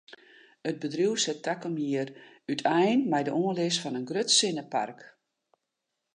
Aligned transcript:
It 0.69 0.77
bedriuw 0.81 1.15
set 1.23 1.39
takom 1.47 1.75
jier 1.81 2.09
útein 2.53 2.99
mei 3.11 3.23
de 3.27 3.33
oanlis 3.41 3.77
fan 3.81 3.97
in 3.99 4.09
grut 4.09 4.29
sinnepark. 4.37 4.99